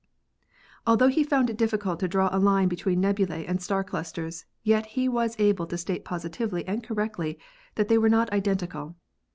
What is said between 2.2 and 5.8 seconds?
a line between nebulae and star clusters, yet he was able to